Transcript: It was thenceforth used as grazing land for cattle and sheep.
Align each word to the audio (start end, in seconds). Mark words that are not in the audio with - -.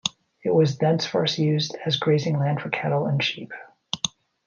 It 0.43 0.49
was 0.49 0.79
thenceforth 0.79 1.37
used 1.37 1.77
as 1.85 1.97
grazing 1.97 2.39
land 2.39 2.59
for 2.59 2.71
cattle 2.71 3.05
and 3.05 3.23
sheep. 3.23 3.53